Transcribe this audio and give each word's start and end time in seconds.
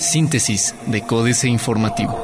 Síntesis 0.00 0.74
de 0.86 1.02
Códice 1.02 1.48
Informativo. 1.48 2.16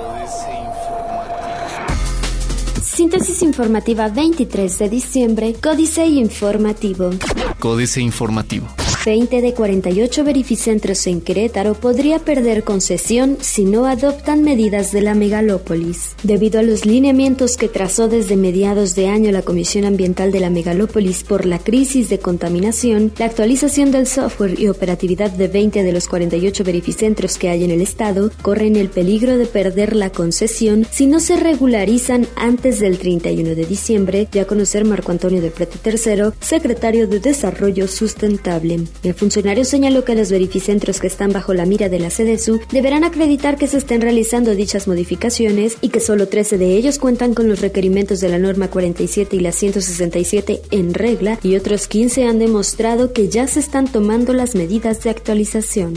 Síntesis 2.83 3.42
informativa 3.42 4.08
23 4.08 4.78
de 4.78 4.89
diciembre, 4.89 5.55
Códice 5.55 6.07
Informativo. 6.07 7.10
Códice 7.58 8.00
Informativo. 8.00 8.68
20 9.05 9.43
de 9.43 9.53
48 9.53 10.25
verificentros 10.25 11.07
en 11.07 11.21
Querétaro 11.21 11.75
podría 11.75 12.20
perder 12.20 12.64
concesión 12.64 13.37
si 13.41 13.64
no 13.64 13.84
adoptan 13.84 14.43
medidas 14.43 14.93
de 14.93 15.02
la 15.02 15.14
megalópolis. 15.14 16.16
Debido 16.23 16.61
a 16.61 16.62
los 16.62 16.87
lineamientos 16.87 17.59
que 17.59 17.69
trazó 17.69 18.09
desde 18.09 18.37
mediados 18.37 18.95
de 18.95 19.09
año 19.09 19.30
la 19.30 19.43
Comisión 19.43 19.84
Ambiental 19.84 20.32
de 20.32 20.41
la 20.41 20.48
Megalópolis 20.48 21.23
por 21.23 21.45
la 21.45 21.59
crisis 21.59 22.09
de 22.09 22.19
contaminación, 22.19 23.12
la 23.19 23.27
actualización 23.27 23.91
del 23.91 24.06
software 24.06 24.59
y 24.59 24.69
operatividad 24.69 25.30
de 25.30 25.48
20 25.48 25.82
de 25.82 25.93
los 25.93 26.09
48 26.09 26.64
verificentros 26.64 27.36
que 27.36 27.50
hay 27.50 27.64
en 27.64 27.73
el 27.73 27.83
estado 27.83 28.30
corren 28.41 28.77
el 28.77 28.89
peligro 28.89 29.36
de 29.36 29.47
perder 29.47 29.95
la 29.97 30.11
concesión 30.11 30.86
si 30.91 31.06
no 31.06 31.20
se 31.20 31.36
regularizan 31.36 32.27
antes 32.36 32.80
del 32.80 32.98
31 32.98 33.55
de 33.55 33.66
diciembre, 33.66 34.28
ya 34.33 34.47
conocer 34.47 34.86
Marco 34.86 35.12
Antonio 35.12 35.42
de 35.42 35.50
Prete 35.50 35.78
III, 35.84 36.33
secretario 36.41 37.06
de 37.06 37.20
Desarrollo 37.20 37.86
Sustentable. 37.86 38.86
El 39.03 39.15
funcionario 39.15 39.65
señaló 39.65 40.05
que 40.05 40.15
los 40.15 40.30
verificentros 40.30 41.01
que 41.01 41.07
están 41.07 41.33
bajo 41.33 41.53
la 41.53 41.66
mira 41.66 41.89
de 41.89 41.98
la 41.98 42.09
CDSU 42.09 42.61
deberán 42.73 43.05
acreditar 43.05 43.57
que 43.57 43.67
se 43.67 43.79
estén 43.79 44.01
realizando 44.01 44.55
dichas 44.55 44.89
modificaciones 44.89 45.77
y 45.80 45.91
que 45.91 46.01
solo 46.01 46.29
13 46.29 46.59
de 46.59 46.77
ellos 46.77 46.98
cuentan 46.98 47.34
con 47.34 47.48
los 47.48 47.61
requerimientos 47.61 48.20
de 48.20 48.29
la 48.29 48.39
norma 48.39 48.69
47 48.69 49.37
y 49.37 49.41
la 49.41 49.53
167 49.53 50.62
en 50.70 50.95
regla 50.95 51.39
y 51.43 51.57
otros 51.57 51.89
15 51.89 52.25
han 52.27 52.39
demostrado 52.39 53.12
que 53.12 53.29
ya 53.29 53.47
se 53.47 53.61
están 53.61 53.87
tomando 53.87 54.33
las 54.33 54.55
medidas 54.55 55.03
de 55.03 55.11
actualización. 55.11 55.95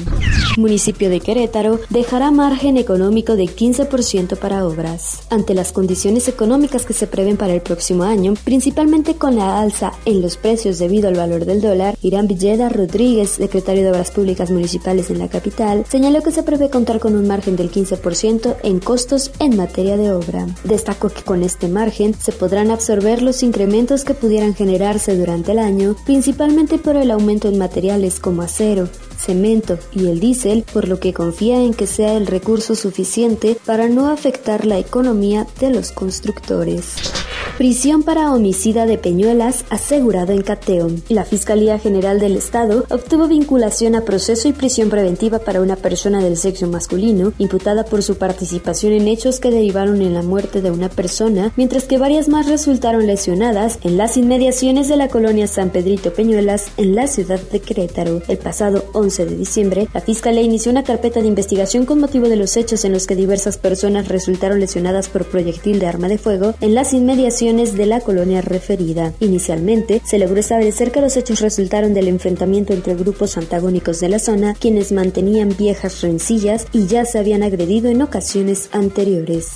Municipio 0.58 1.10
de 1.10 1.20
Querétaro 1.20 1.80
dejará 1.90 2.32
margen 2.32 2.78
económico 2.78 3.36
de 3.36 3.46
15% 3.46 4.38
para 4.38 4.66
obras. 4.66 5.22
Ante 5.30 5.54
las 5.54 5.72
condiciones 5.72 6.28
económicas 6.28 6.86
que 6.86 6.94
se 6.94 7.08
prevén 7.08 7.38
para 7.38 7.54
el 7.54 7.62
próximo 7.62 8.04
año, 8.04 8.34
principalmente 8.44 9.16
con 9.16 9.36
la 9.36 9.60
alza 9.60 9.94
en 10.06 10.22
los 10.22 10.38
precios 10.38 10.80
debido 10.80 11.08
al 11.08 11.16
valor 11.16 11.46
del 11.46 11.62
dólar, 11.62 11.98
Irán 12.02 12.28
Villeda 12.28 12.70
Rodríguez, 12.88 13.32
secretario 13.32 13.84
de 13.84 13.92
Obras 13.92 14.12
Públicas 14.12 14.50
Municipales 14.50 15.10
en 15.10 15.20
la 15.20 15.28
capital, 15.28 15.84
señaló 15.90 16.24
que 16.24 16.32
se 16.32 16.42
prevé 16.42 16.70
contar 16.70 17.00
con 17.00 17.18
un 17.18 17.28
margen 17.28 17.58
del 17.58 17.70
15% 17.70 18.56
en 18.64 18.80
costos 18.80 19.32
en 19.40 19.58
materia 19.58 19.98
de 19.98 20.14
obra. 20.14 20.48
Destacó 20.64 21.10
que 21.10 21.22
con 21.22 21.44
este 21.44 21.68
margen 21.68 22.14
se 22.14 22.32
podrán 22.32 22.72
absorber 22.72 23.22
los 23.22 23.44
incrementos 23.44 24.06
que 24.06 24.14
pudieran 24.14 24.56
generarse 24.56 25.18
durante 25.18 25.52
el 25.52 25.60
año, 25.60 25.98
principalmente 26.06 26.78
por 26.78 26.96
el 26.96 27.12
aumento 27.12 27.50
en 27.50 27.58
materiales 27.58 28.22
como 28.22 28.42
acero, 28.42 28.88
cemento 29.18 29.78
y 29.92 30.08
el 30.08 30.22
diésel, 30.22 30.64
por 30.72 30.88
lo 30.88 31.02
que 31.02 31.14
confía 31.14 31.62
en 31.62 31.74
que 31.74 31.88
sea 31.88 32.14
el 32.16 32.26
recurso 32.26 32.74
suficiente 32.74 33.58
para 33.66 33.90
no 33.90 34.08
afectar 34.08 34.66
la 34.66 34.80
economía 34.80 35.46
de 35.60 35.72
los 35.72 35.92
constructores. 35.92 36.96
Prisión 37.58 38.04
para 38.04 38.32
homicida 38.34 38.86
de 38.86 39.00
Peñuelas 39.00 39.66
asegurado 39.72 40.32
en 40.32 40.44
cateo. 40.44 40.92
La 41.10 41.26
Fiscalía 41.26 41.80
General 41.80 42.20
del 42.20 42.36
Estado 42.36 42.86
obtuvo 42.92 43.28
vinculación 43.28 43.96
a 43.96 44.02
proceso 44.02 44.48
y 44.48 44.54
prisión 44.54 44.92
preventiva 44.92 45.40
para 45.40 45.60
una 45.60 45.76
persona 45.76 46.22
del 46.22 46.38
sexo 46.38 46.68
masculino 46.68 47.34
imputada 47.40 47.84
por 47.84 48.04
su 48.04 48.20
participación 48.20 48.94
en 48.94 49.08
hechos 49.08 49.40
que 49.40 49.50
derivaron 49.50 50.04
en 50.04 50.14
la 50.14 50.22
muerte 50.22 50.62
de 50.62 50.70
una 50.70 50.90
persona, 50.90 51.52
mientras 51.56 51.86
que 51.86 51.98
varias 51.98 52.30
más 52.30 52.46
resultaron 52.46 53.08
lesionadas 53.08 53.80
en 53.82 53.98
las 53.98 54.18
inmediaciones 54.18 54.88
de 54.88 54.98
la 54.98 55.08
colonia 55.08 55.48
San 55.48 55.72
Pedrito 55.72 56.14
Peñuelas 56.14 56.68
en 56.78 56.94
la 56.94 57.08
ciudad 57.08 57.40
de 57.40 57.60
Querétaro. 57.60 58.22
El 58.28 58.38
pasado 58.38 58.86
11 58.94 59.26
de 59.26 59.36
diciembre, 59.36 59.88
la 59.96 60.02
Fiscalía 60.02 60.44
inició 60.44 60.72
una 60.72 60.84
carpeta 60.84 61.22
de 61.22 61.28
investigación 61.28 61.88
con 61.88 62.02
motivo 62.02 62.30
de 62.30 62.36
los 62.36 62.56
hechos 62.56 62.86
en 62.86 62.94
los 62.94 63.08
que 63.08 63.16
diversas 63.16 63.58
personas 63.58 64.10
resultaron 64.10 64.60
lesionadas 64.60 65.10
por 65.10 65.26
proyectil 65.26 65.80
de 65.80 65.88
arma 65.88 66.08
de 66.08 66.20
fuego 66.20 66.54
en 66.62 66.76
las 66.76 66.94
inmediaciones 66.94 67.47
de 67.48 67.86
la 67.86 68.02
colonia 68.02 68.42
referida. 68.42 69.14
Inicialmente, 69.22 70.02
se 70.04 70.20
logró 70.20 70.38
establecer 70.38 70.92
que 70.92 71.00
los 71.00 71.16
hechos 71.16 71.40
resultaron 71.40 71.94
del 71.94 72.10
enfrentamiento 72.10 72.74
entre 72.74 72.94
grupos 72.94 73.38
antagónicos 73.38 74.02
de 74.02 74.10
la 74.10 74.20
zona, 74.20 74.54
quienes 74.54 74.92
mantenían 74.92 75.56
viejas 75.58 76.02
rencillas 76.02 76.68
y 76.74 76.88
ya 76.88 77.06
se 77.06 77.20
habían 77.20 77.44
agredido 77.44 77.90
en 77.90 78.02
ocasiones 78.02 78.68
anteriores. 78.74 79.48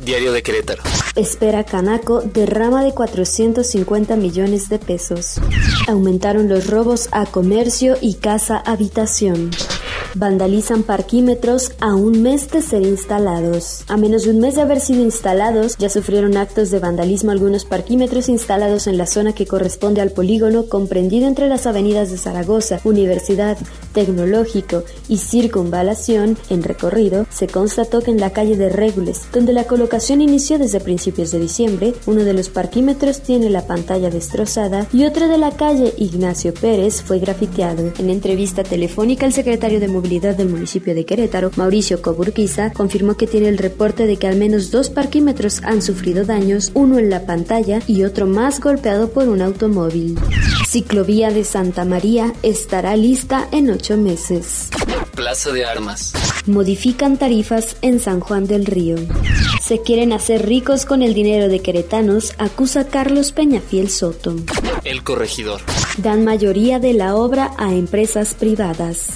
Diario 0.00 0.32
de 0.32 0.42
Querétaro. 0.42 0.82
Espera 1.14 1.64
Canaco 1.64 2.22
derrama 2.22 2.82
de 2.82 2.92
450 2.92 4.16
millones 4.16 4.70
de 4.70 4.78
pesos. 4.78 5.34
Aumentaron 5.88 6.48
los 6.48 6.68
robos 6.68 7.08
a 7.12 7.26
comercio 7.26 7.96
y 8.00 8.14
casa 8.14 8.56
habitación. 8.56 9.50
Vandalizan 10.18 10.82
parquímetros 10.82 11.72
a 11.78 11.94
un 11.94 12.22
mes 12.22 12.50
de 12.50 12.62
ser 12.62 12.80
instalados. 12.80 13.84
A 13.86 13.98
menos 13.98 14.22
de 14.22 14.30
un 14.30 14.38
mes 14.38 14.54
de 14.54 14.62
haber 14.62 14.80
sido 14.80 15.02
instalados, 15.02 15.76
ya 15.76 15.90
sufrieron 15.90 16.38
actos 16.38 16.70
de 16.70 16.78
vandalismo 16.78 17.32
algunos 17.32 17.66
parquímetros 17.66 18.30
instalados 18.30 18.86
en 18.86 18.96
la 18.96 19.04
zona 19.04 19.34
que 19.34 19.46
corresponde 19.46 20.00
al 20.00 20.12
polígono 20.12 20.70
comprendido 20.70 21.28
entre 21.28 21.48
las 21.48 21.66
avenidas 21.66 22.10
de 22.10 22.16
Zaragoza, 22.16 22.80
Universidad, 22.84 23.58
Tecnológico 23.92 24.84
y 25.06 25.18
Circunvalación. 25.18 26.38
En 26.48 26.62
recorrido, 26.62 27.26
se 27.28 27.46
constató 27.46 28.00
que 28.00 28.10
en 28.10 28.20
la 28.20 28.30
calle 28.30 28.56
de 28.56 28.70
Regules, 28.70 29.20
donde 29.34 29.52
la 29.52 29.64
colocación 29.64 30.22
inició 30.22 30.58
desde 30.58 30.80
principios 30.80 31.30
de 31.30 31.40
diciembre, 31.40 31.92
uno 32.06 32.24
de 32.24 32.32
los 32.32 32.48
parquímetros 32.48 33.20
tiene 33.20 33.50
la 33.50 33.66
pantalla 33.66 34.08
destrozada 34.08 34.86
y 34.94 35.04
otro 35.04 35.28
de 35.28 35.36
la 35.36 35.50
calle 35.50 35.92
Ignacio 35.98 36.54
Pérez 36.54 37.02
fue 37.02 37.18
grafiteado. 37.18 37.92
En 37.98 38.08
entrevista 38.08 38.62
telefónica, 38.62 39.26
el 39.26 39.34
secretario 39.34 39.78
de 39.78 39.88
Movilidad 39.88 40.05
del 40.06 40.48
municipio 40.48 40.94
de 40.94 41.04
Querétaro, 41.04 41.50
Mauricio 41.56 42.00
Coburquiza, 42.00 42.72
confirmó 42.72 43.16
que 43.16 43.26
tiene 43.26 43.48
el 43.48 43.58
reporte 43.58 44.06
de 44.06 44.16
que 44.16 44.28
al 44.28 44.36
menos 44.36 44.70
dos 44.70 44.88
parquímetros 44.88 45.62
han 45.64 45.82
sufrido 45.82 46.24
daños, 46.24 46.70
uno 46.74 46.98
en 46.98 47.10
la 47.10 47.26
pantalla 47.26 47.80
y 47.88 48.04
otro 48.04 48.26
más 48.26 48.60
golpeado 48.60 49.10
por 49.10 49.28
un 49.28 49.42
automóvil. 49.42 50.16
Ciclovía 50.68 51.30
de 51.30 51.42
Santa 51.42 51.84
María 51.84 52.32
estará 52.44 52.94
lista 52.96 53.48
en 53.50 53.68
ocho 53.68 53.96
meses. 53.96 54.70
Plaza 55.16 55.50
de 55.50 55.64
Armas. 55.64 56.12
Modifican 56.46 57.16
tarifas 57.16 57.76
en 57.82 57.98
San 57.98 58.20
Juan 58.20 58.46
del 58.46 58.66
Río. 58.66 58.96
Se 59.60 59.80
quieren 59.82 60.12
hacer 60.12 60.46
ricos 60.46 60.84
con 60.84 61.02
el 61.02 61.14
dinero 61.14 61.48
de 61.48 61.60
queretanos, 61.60 62.34
acusa 62.38 62.86
Carlos 62.86 63.32
Peñafiel 63.32 63.90
Soto. 63.90 64.36
El 64.84 65.02
corregidor. 65.02 65.62
Dan 65.98 66.24
mayoría 66.24 66.78
de 66.78 66.92
la 66.92 67.16
obra 67.16 67.50
a 67.58 67.72
empresas 67.72 68.34
privadas. 68.34 69.14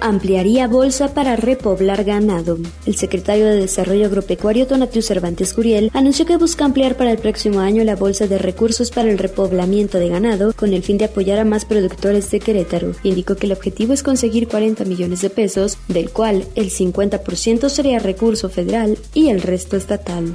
Ampliaría 0.00 0.66
bolsa 0.66 1.12
para 1.12 1.36
repoblar 1.36 2.02
ganado. 2.02 2.56
El 2.86 2.96
secretario 2.96 3.44
de 3.44 3.56
Desarrollo 3.56 4.06
Agropecuario 4.06 4.66
Tonatiu 4.66 5.02
Cervantes 5.02 5.52
Curiel 5.52 5.90
anunció 5.92 6.24
que 6.24 6.38
busca 6.38 6.64
ampliar 6.64 6.96
para 6.96 7.10
el 7.10 7.18
próximo 7.18 7.60
año 7.60 7.84
la 7.84 7.94
bolsa 7.94 8.26
de 8.26 8.38
recursos 8.38 8.90
para 8.90 9.10
el 9.10 9.18
repoblamiento 9.18 9.98
de 9.98 10.08
ganado 10.08 10.54
con 10.54 10.72
el 10.72 10.82
fin 10.82 10.96
de 10.96 11.04
apoyar 11.04 11.38
a 11.38 11.44
más 11.44 11.66
productores 11.66 12.30
de 12.30 12.40
Querétaro. 12.40 12.92
Indicó 13.02 13.36
que 13.36 13.44
el 13.44 13.52
objetivo 13.52 13.92
es 13.92 14.02
conseguir 14.02 14.48
40 14.48 14.86
millones 14.86 15.20
de 15.20 15.28
pesos, 15.28 15.76
del 15.86 16.12
cual 16.12 16.46
el 16.54 16.70
50% 16.70 17.68
sería 17.68 17.98
recurso 17.98 18.48
federal 18.48 18.96
y 19.12 19.28
el 19.28 19.42
resto 19.42 19.76
estatal. 19.76 20.32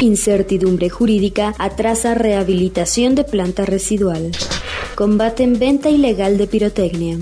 Incertidumbre 0.00 0.90
jurídica 0.90 1.56
atrasa 1.58 2.14
rehabilitación 2.14 3.16
de 3.16 3.24
planta 3.24 3.64
residual. 3.64 4.30
Combaten 4.94 5.58
venta 5.58 5.90
ilegal 5.90 6.38
de 6.38 6.46
pirotecnia. 6.46 7.18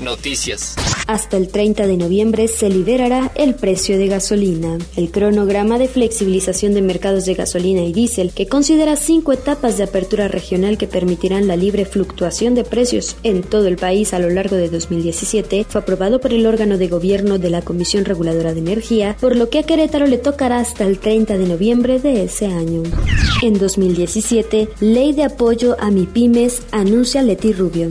Noticias. 0.00 0.74
Hasta 1.06 1.36
el 1.36 1.48
30 1.48 1.86
de 1.86 1.98
noviembre 1.98 2.48
se 2.48 2.70
liberará 2.70 3.30
el 3.34 3.54
precio 3.54 3.98
de 3.98 4.08
gasolina. 4.08 4.78
El 4.96 5.10
cronograma 5.10 5.78
de 5.78 5.86
flexibilización 5.86 6.72
de 6.72 6.80
mercados 6.80 7.26
de 7.26 7.34
gasolina 7.34 7.82
y 7.82 7.92
diésel, 7.92 8.32
que 8.32 8.46
considera 8.46 8.96
cinco 8.96 9.32
etapas 9.32 9.76
de 9.76 9.84
apertura 9.84 10.28
regional 10.28 10.78
que 10.78 10.86
permitirán 10.86 11.46
la 11.46 11.56
libre 11.56 11.84
fluctuación 11.84 12.54
de 12.54 12.64
precios 12.64 13.16
en 13.22 13.42
todo 13.42 13.66
el 13.66 13.76
país 13.76 14.14
a 14.14 14.18
lo 14.18 14.30
largo 14.30 14.56
de 14.56 14.70
2017, 14.70 15.66
fue 15.68 15.82
aprobado 15.82 16.20
por 16.20 16.32
el 16.32 16.46
órgano 16.46 16.78
de 16.78 16.88
gobierno 16.88 17.38
de 17.38 17.50
la 17.50 17.60
Comisión 17.60 18.06
Reguladora 18.06 18.54
de 18.54 18.60
Energía, 18.60 19.16
por 19.20 19.36
lo 19.36 19.50
que 19.50 19.58
a 19.58 19.62
Querétaro 19.62 20.06
le 20.06 20.16
tocará 20.16 20.58
hasta 20.58 20.84
el 20.84 20.98
30 20.98 21.36
de 21.36 21.46
noviembre 21.46 21.98
de 21.98 22.24
ese 22.24 22.46
año. 22.46 22.82
En 23.42 23.58
2017, 23.58 24.70
Ley 24.80 25.12
de 25.12 25.24
Apoyo 25.24 25.76
a 25.78 25.90
MIPIMES 25.90 26.62
anuncia 26.72 27.22
Leti 27.22 27.52
Rubio. 27.52 27.90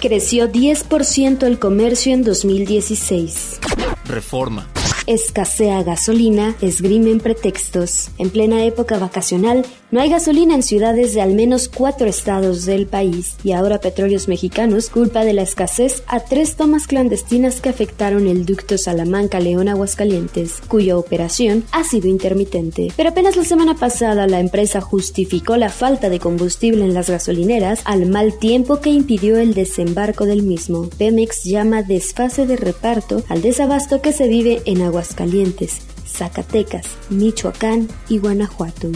Creció 0.00 0.48
10% 0.48 1.42
el 1.42 1.58
comercio 1.58 2.14
en 2.14 2.22
2016. 2.22 3.58
Reforma. 4.06 4.68
Escasea 5.08 5.82
gasolina, 5.84 6.54
esgrimen 6.60 7.18
pretextos. 7.18 8.10
En 8.18 8.28
plena 8.28 8.64
época 8.64 8.98
vacacional, 8.98 9.64
No 9.90 10.02
hay 10.02 10.10
gasolina 10.10 10.54
en 10.54 10.62
ciudades 10.62 11.14
de 11.14 11.22
al 11.22 11.32
menos 11.32 11.70
cuatro 11.70 12.06
estados 12.08 12.66
del 12.66 12.86
país 12.86 13.36
y 13.42 13.52
ahora 13.52 13.80
Petróleos 13.80 14.28
Mexicanos 14.28 14.90
culpa 14.90 15.24
de 15.24 15.32
la 15.32 15.40
escasez 15.40 16.02
a 16.08 16.20
tres 16.20 16.56
tomas 16.56 16.86
clandestinas 16.86 17.62
que 17.62 17.70
afectaron 17.70 18.26
el 18.26 18.44
ducto 18.44 18.76
Salamanca-León 18.76 19.66
Aguascalientes, 19.66 20.60
cuya 20.68 20.98
operación 20.98 21.64
ha 21.72 21.84
sido 21.84 22.06
intermitente. 22.06 22.92
Pero 22.98 23.08
apenas 23.08 23.36
la 23.36 23.44
semana 23.44 23.76
pasada 23.76 24.26
la 24.26 24.40
empresa 24.40 24.82
justificó 24.82 25.56
la 25.56 25.70
falta 25.70 26.10
de 26.10 26.18
combustible 26.18 26.84
en 26.84 26.92
las 26.92 27.08
gasolineras 27.08 27.80
al 27.86 28.04
mal 28.04 28.38
tiempo 28.38 28.80
que 28.80 28.90
impidió 28.90 29.38
el 29.38 29.54
desembarco 29.54 30.26
del 30.26 30.42
mismo. 30.42 30.90
Pemex 30.98 31.44
llama 31.44 31.82
desfase 31.82 32.44
de 32.44 32.56
reparto 32.56 33.22
al 33.30 33.40
desabasto 33.40 34.02
que 34.02 34.12
se 34.12 34.28
vive 34.28 34.60
en 34.66 34.82
Aguascalientes, 34.82 34.97
Aguascalientes. 34.98 35.78
Zacatecas, 36.08 36.86
Michoacán 37.10 37.88
y 38.08 38.18
Guanajuato. 38.18 38.88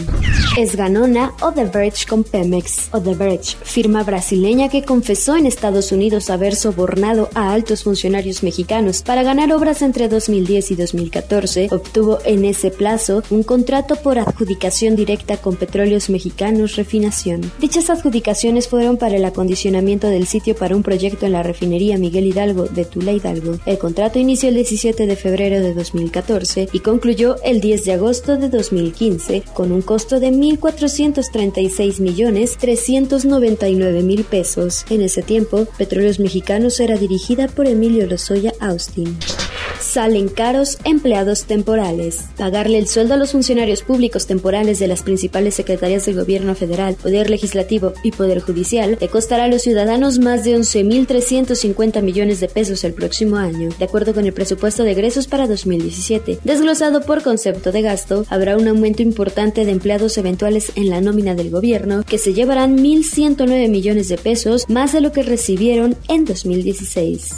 Es 0.57 0.75
ganona 0.75 1.33
Odebrecht 1.41 2.07
con 2.07 2.23
Pemex. 2.23 2.89
Odebrecht, 2.91 3.57
firma 3.63 4.03
brasileña 4.03 4.69
que 4.69 4.83
confesó 4.83 5.35
en 5.35 5.45
Estados 5.45 5.91
Unidos 5.91 6.29
haber 6.29 6.55
sobornado 6.55 7.29
a 7.33 7.53
altos 7.53 7.83
funcionarios 7.83 8.43
mexicanos 8.43 9.01
para 9.01 9.23
ganar 9.23 9.51
obras 9.53 9.81
entre 9.81 10.09
2010 10.09 10.71
y 10.71 10.75
2014, 10.75 11.67
obtuvo 11.71 12.19
en 12.25 12.45
ese 12.45 12.71
plazo 12.71 13.23
un 13.29 13.43
contrato 13.43 13.95
por 13.95 14.19
adjudicación 14.19 14.95
directa 14.95 15.37
con 15.37 15.55
Petróleos 15.55 16.09
Mexicanos 16.09 16.75
Refinación. 16.75 17.51
Dichas 17.59 17.89
adjudicaciones 17.89 18.67
fueron 18.67 18.97
para 18.97 19.15
el 19.15 19.25
acondicionamiento 19.25 20.07
del 20.07 20.27
sitio 20.27 20.55
para 20.55 20.75
un 20.75 20.83
proyecto 20.83 21.25
en 21.25 21.33
la 21.33 21.43
refinería 21.43 21.97
Miguel 21.97 22.27
Hidalgo 22.27 22.65
de 22.65 22.85
Tula 22.85 23.11
Hidalgo. 23.11 23.59
El 23.65 23.77
contrato 23.77 24.19
inició 24.19 24.49
el 24.49 24.55
17 24.55 25.05
de 25.05 25.15
febrero 25.15 25.59
de 25.61 25.73
2014 25.73 26.69
y 26.71 26.79
concluyó 27.03 27.35
el 27.43 27.59
10 27.59 27.83
de 27.83 27.91
agosto 27.91 28.37
de 28.37 28.47
2015 28.47 29.43
con 29.53 29.73
un 29.73 29.81
costo 29.81 30.21
de 30.21 30.29
1.436 30.29 31.99
millones 31.99 32.57
399 32.57 34.03
mil 34.03 34.23
pesos. 34.23 34.85
En 34.89 35.01
ese 35.01 35.21
tiempo, 35.21 35.65
Petróleos 35.77 36.21
Mexicanos 36.21 36.79
era 36.79 36.95
dirigida 36.95 37.49
por 37.49 37.67
Emilio 37.67 38.07
Lozoya 38.07 38.53
Austin. 38.61 39.17
Salen 39.83 40.29
caros 40.29 40.77
empleados 40.85 41.43
temporales. 41.43 42.25
Pagarle 42.37 42.77
el 42.77 42.87
sueldo 42.87 43.15
a 43.15 43.17
los 43.17 43.33
funcionarios 43.33 43.83
públicos 43.83 44.25
temporales 44.25 44.79
de 44.79 44.87
las 44.87 45.03
principales 45.03 45.55
secretarías 45.55 46.05
del 46.05 46.15
gobierno 46.15 46.55
federal, 46.55 46.95
Poder 46.95 47.29
Legislativo 47.29 47.93
y 48.01 48.11
Poder 48.11 48.39
Judicial 48.39 48.97
le 48.99 49.07
costará 49.09 49.43
a 49.43 49.47
los 49.49 49.61
ciudadanos 49.61 50.19
más 50.19 50.45
de 50.45 50.57
11.350 50.57 52.01
millones 52.01 52.39
de 52.39 52.47
pesos 52.47 52.83
el 52.85 52.93
próximo 52.93 53.35
año, 53.35 53.69
de 53.77 53.85
acuerdo 53.85 54.13
con 54.13 54.25
el 54.25 54.33
presupuesto 54.33 54.83
de 54.83 54.91
egresos 54.91 55.27
para 55.27 55.47
2017. 55.47 56.39
Desglosado 56.43 56.92
por 57.01 57.23
concepto 57.23 57.71
de 57.71 57.81
gasto, 57.81 58.25
habrá 58.29 58.57
un 58.57 58.67
aumento 58.67 59.01
importante 59.01 59.65
de 59.65 59.71
empleados 59.71 60.17
eventuales 60.17 60.71
en 60.75 60.89
la 60.89 61.01
nómina 61.01 61.35
del 61.35 61.49
gobierno, 61.49 62.03
que 62.03 62.17
se 62.17 62.33
llevarán 62.33 62.77
1.109 62.77 63.69
millones 63.69 64.09
de 64.09 64.17
pesos, 64.17 64.69
más 64.69 64.93
de 64.93 65.01
lo 65.01 65.11
que 65.11 65.23
recibieron 65.23 65.95
en 66.07 66.25
2016. 66.25 67.31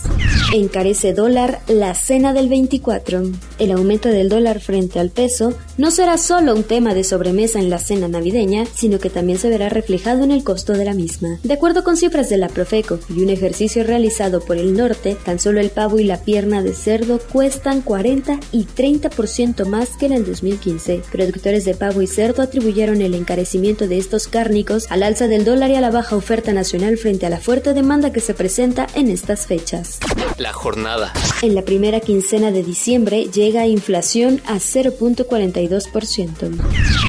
Encarece 0.53 1.13
dólar 1.13 1.61
la 1.67 1.93
cena 1.95 2.33
del 2.33 2.49
24. 2.49 3.23
El 3.59 3.71
aumento 3.71 4.09
del 4.09 4.29
dólar 4.29 4.59
frente 4.59 4.99
al 4.99 5.09
peso 5.09 5.53
no 5.77 5.91
será 5.91 6.17
solo 6.17 6.55
un 6.55 6.63
tema 6.63 6.93
de 6.93 7.03
sobremesa 7.03 7.59
en 7.59 7.69
la 7.69 7.79
cena 7.79 8.07
navideña, 8.07 8.65
sino 8.73 8.99
que 8.99 9.09
también 9.09 9.39
se 9.39 9.49
verá 9.49 9.69
reflejado 9.69 10.23
en 10.23 10.31
el 10.31 10.43
costo 10.43 10.73
de 10.73 10.85
la 10.85 10.93
misma. 10.93 11.39
De 11.43 11.53
acuerdo 11.53 11.83
con 11.83 11.97
cifras 11.97 12.29
de 12.29 12.37
la 12.37 12.49
Profeco 12.49 12.99
y 13.09 13.21
un 13.21 13.29
ejercicio 13.29 13.83
realizado 13.83 14.39
por 14.41 14.57
el 14.57 14.75
norte, 14.75 15.17
tan 15.23 15.39
solo 15.39 15.59
el 15.59 15.69
pavo 15.69 15.99
y 15.99 16.03
la 16.03 16.21
pierna 16.21 16.63
de 16.63 16.73
cerdo 16.73 17.19
cuestan 17.31 17.81
40 17.81 18.39
y 18.51 18.65
30% 18.65 19.44
más 19.65 19.89
que 19.97 20.07
en 20.07 20.13
el 20.13 20.25
2015. 20.25 21.03
Productores 21.11 21.65
de 21.65 21.75
pavo 21.75 22.01
y 22.01 22.07
cerdo 22.07 22.41
atribuyeron 22.41 23.01
el 23.01 23.13
encarecimiento 23.13 23.87
de 23.87 23.99
estos 23.99 24.27
cárnicos 24.27 24.87
al 24.89 25.03
alza 25.03 25.27
del 25.27 25.45
dólar 25.45 25.69
y 25.69 25.75
a 25.75 25.81
la 25.81 25.91
baja 25.91 26.15
oferta 26.15 26.51
nacional 26.51 26.97
frente 26.97 27.27
a 27.27 27.29
la 27.29 27.39
fuerte 27.39 27.73
demanda 27.73 28.11
que 28.11 28.21
se 28.21 28.33
presenta 28.33 28.87
en 28.95 29.09
estas 29.09 29.45
fechas. 29.45 29.99
La 30.37 30.51
jornada. 30.51 31.13
En 31.43 31.53
la 31.53 31.61
primera 31.61 31.99
quincena 31.99 32.51
de 32.51 32.63
diciembre 32.63 33.25
llega 33.25 33.67
inflación 33.67 34.41
a 34.45 34.55
0.42%. 34.55 36.49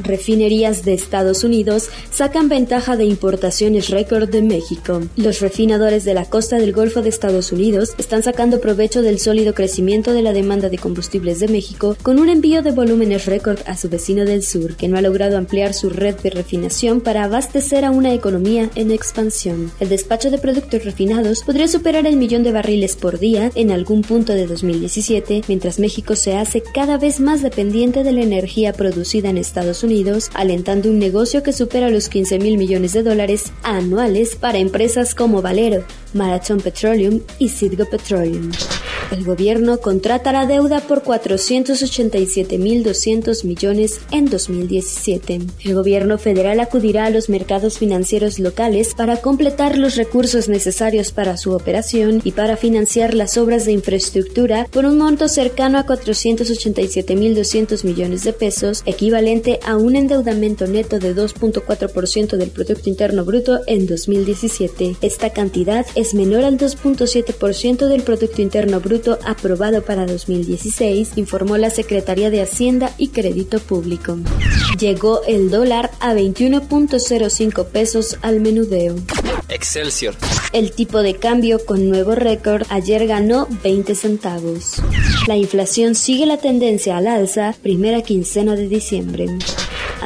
Refinerías 0.03 0.85
de 0.85 0.93
Estados 0.95 1.43
Unidos 1.43 1.89
sacan 2.11 2.49
ventaja 2.49 2.97
de 2.97 3.05
importaciones 3.05 3.89
récord 3.89 4.29
de 4.29 4.43
México. 4.43 5.01
Los 5.17 5.41
refinadores 5.41 6.05
de 6.05 6.15
la 6.15 6.27
costa 6.27 6.57
del 6.57 6.73
Golfo 6.73 7.01
de 7.03 7.09
Estados 7.09 7.53
Unidos 7.53 7.95
están 7.99 8.23
sacando 8.23 8.61
provecho 8.61 9.01
del 9.03 9.19
sólido 9.19 9.55
crecimiento 9.55 10.13
de 10.13 10.23
la 10.23 10.33
demanda 10.33 10.69
de 10.69 10.79
combustibles 10.79 11.41
de 11.41 11.49
México 11.49 11.97
con 12.03 12.19
un 12.19 12.26
envío 12.29 12.63
de 12.63 12.71
volúmenes 12.71 13.27
récord 13.27 13.59
a 13.67 13.77
su 13.77 13.89
vecino 13.89 14.25
del 14.25 14.43
sur, 14.43 14.77
que 14.77 14.89
no 14.89 14.97
ha 14.97 15.03
logrado 15.03 15.37
ampliar 15.37 15.75
su 15.75 15.91
red 15.91 16.15
de 16.17 16.31
refinación 16.31 17.01
para 17.01 17.25
abastecer 17.25 17.85
a 17.85 17.91
una 17.91 18.15
economía 18.15 18.71
en 18.75 18.91
expansión. 18.91 19.71
El 19.81 19.89
despacho 19.89 20.31
de 20.31 20.39
productos 20.39 20.85
refinados 20.85 21.43
podría 21.43 21.69
superar 21.69 22.07
el 22.07 22.17
millón 22.17 22.43
de 22.43 22.53
barriles 22.53 22.97
por 22.97 23.19
día 23.19 23.51
en 23.55 23.71
algún 23.71 24.03
punto 24.03 24.33
de 24.33 24.47
2017, 24.47 25.43
mientras 25.49 25.79
México 25.79 26.17
se 26.17 26.37
hace 26.37 26.63
cada 26.63 26.99
vez 26.99 27.21
más 27.21 27.43
dependiente 27.43 28.03
de 28.03 28.13
la 28.13 28.23
energía 28.23 28.73
producida 28.73 29.29
en 29.29 29.39
Estados 29.39 29.83
Unidos, 29.83 30.31
alentando 30.35 30.91
un 30.91 30.99
negocio 30.99 31.43
que 31.43 31.53
supera 31.53 31.91
los 31.91 32.09
15 32.09 32.39
mil 32.39 32.59
millones 32.59 32.93
de 32.93 33.03
dólares 33.03 33.53
anuales 33.63 34.37
para 34.37 34.59
empresas 34.59 35.15
como 35.15 35.43
Valero, 35.43 35.85
Marathon 36.15 36.61
Petroleum 36.61 37.21
y 37.39 37.49
Citgo 37.49 37.85
Petroleum. 37.85 38.51
El 39.13 39.25
gobierno 39.25 39.79
contratará 39.79 40.47
deuda 40.47 40.81
por 40.81 41.05
487.200 41.05 43.45
millones 43.45 44.01
en 44.11 44.29
2017. 44.29 45.43
El 45.65 45.75
gobierno 45.75 46.19
federal 46.19 46.59
acudirá 46.59 47.05
a 47.07 47.11
los 47.11 47.29
mercados 47.29 47.79
financieros 47.79 48.41
locales 48.41 48.95
para 48.97 49.19
completar 49.19 49.79
los 49.79 49.95
recursos 49.95 50.49
necesarios 50.49 51.13
para 51.13 51.37
su 51.37 51.53
operación 51.53 52.21
y 52.25 52.33
para 52.33 52.57
financiar 52.57 53.15
las 53.15 53.39
obras 53.39 53.65
de 53.65 53.71
infraestructura 53.73 54.67
por 54.73 54.85
un 54.85 54.99
monto 54.99 55.29
cercano 55.29 55.79
a 55.79 55.87
487.200 55.87 57.85
millones 57.85 58.25
de 58.25 58.33
pesos, 58.33 58.83
equivalente 58.87 59.61
a 59.65 59.77
un 59.77 59.95
endeudamiento 59.95 60.67
neto 60.67 60.99
de 60.99 61.15
2.4% 61.15 62.37
del 62.37 62.51
Producto 62.51 62.89
Interno 62.89 63.25
Bruto 63.25 63.61
en 63.69 63.87
2017. 63.87 64.97
Esta 65.01 65.31
cantidad 65.31 65.87
es 65.95 66.13
menor 66.13 66.43
al 66.45 66.59
2.7% 66.59 67.87
del 67.87 68.03
Producto 68.03 68.43
Interno 68.43 68.81
Bruto 68.81 68.96
aprobado 69.25 69.83
para 69.83 70.07
2016, 70.07 71.13
informó 71.17 71.57
la 71.57 71.71
Secretaría 71.71 72.31
de 72.31 72.43
Hacienda 72.43 72.93
y 72.99 73.09
Crédito 73.09 73.61
Público. 73.61 74.19
Llegó 74.79 75.23
el 75.25 75.51
dólar 75.51 75.91
a 76.01 76.15
21.05 76.15 77.67
pesos 77.67 78.19
al 78.23 78.41
menudeo. 78.41 78.97
Excelsior. 79.49 80.15
El 80.53 80.73
tipo 80.73 81.03
de 81.03 81.17
cambio 81.17 81.65
con 81.65 81.89
nuevo 81.89 82.15
récord 82.15 82.67
ayer 82.71 83.07
ganó 83.07 83.47
20 83.63 83.95
centavos. 83.95 84.83
La 85.27 85.37
inflación 85.37 85.95
sigue 85.95 86.27
la 86.27 86.39
tendencia 86.39 86.97
al 86.97 87.07
alza, 87.07 87.55
primera 87.63 88.03
quincena 88.03 88.57
de 88.57 88.69
diciembre. 88.69 89.27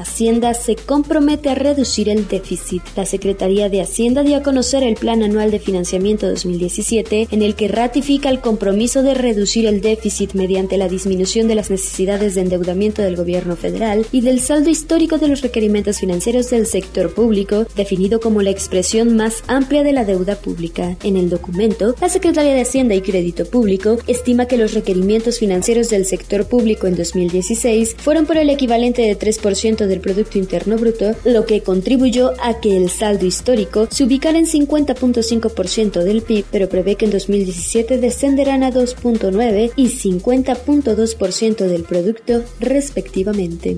Hacienda 0.01 0.55
se 0.55 0.77
compromete 0.77 1.49
a 1.51 1.55
reducir 1.55 2.09
el 2.09 2.29
déficit. 2.29 2.83
La 2.97 3.07
Secretaría 3.07 3.69
de 3.69 3.81
Hacienda 3.81 4.23
dio 4.23 4.37
a 4.37 4.43
conocer 4.43 4.83
el 4.83 4.95
Plan 4.95 5.23
Anual 5.23 5.51
de 5.51 5.59
Financiamiento 5.59 6.29
2017, 6.29 7.29
en 7.31 7.43
el 7.43 7.55
que 7.55 7.69
ratifica 7.69 8.29
el 8.29 8.41
compromiso 8.41 9.03
de 9.03 9.15
reducir 9.15 9.67
el 9.67 9.81
déficit 9.81 10.35
mediante 10.35 10.79
la 10.79 10.89
disminución 10.89 11.49
de 11.49 11.55
las 11.55 11.71
necesidades 11.71 12.35
de 12.35 12.43
endeudamiento 12.43 13.03
del 13.03 13.17
gobierno 13.17 13.57
federal 13.57 14.07
y 14.13 14.21
del 14.21 14.41
saldo 14.41 14.71
histórico 14.71 15.19
de 15.19 15.29
los 15.29 15.43
requerimientos 15.43 15.99
financieros 15.99 16.51
del 16.51 16.67
sector 16.67 17.15
público, 17.15 17.67
definido 17.77 18.21
como 18.21 18.43
la 18.43 18.51
expresión 18.51 19.17
más 19.17 19.43
amplia 19.47 19.83
de 19.83 19.93
la 19.93 20.05
deuda 20.05 20.37
pública. 20.37 20.97
En 21.03 21.17
el 21.17 21.31
documento, 21.31 21.95
la 22.01 22.09
Secretaría 22.09 22.55
de 22.55 22.63
Hacienda 22.63 22.95
y 22.95 23.03
Crédito 23.03 23.45
Público 23.45 23.99
estima 24.07 24.47
que 24.47 24.57
los 24.57 24.75
requerimientos 24.75 25.39
financieros 25.39 25.91
del 25.91 26.07
sector 26.07 26.47
público 26.47 26.87
en 26.87 26.97
2016 26.97 27.97
fueron 27.99 28.27
por 28.27 28.37
el 28.37 28.51
equivalente 28.51 29.03
de 29.03 29.19
3% 29.19 29.87
del 29.91 30.01
Producto 30.01 30.39
Interno 30.39 30.79
Bruto, 30.79 31.15
lo 31.25 31.45
que 31.45 31.63
contribuyó 31.63 32.33
a 32.41 32.61
que 32.61 32.79
el 32.79 32.89
saldo 32.89 33.27
histórico 33.27 33.89
se 33.91 34.05
ubicara 34.05 34.39
en 34.39 34.47
50.5% 34.47 36.03
del 36.03 36.23
PIB, 36.23 36.47
pero 36.51 36.71
prevé 36.71 36.95
que 36.95 37.05
en 37.05 37.11
2017 37.11 37.99
descenderán 37.99 38.63
a 38.63 38.73
2.9 38.73 39.73
y 39.77 39.89
50.2% 39.89 41.67
del 41.67 41.83
producto 41.83 42.43
respectivamente. 42.61 43.77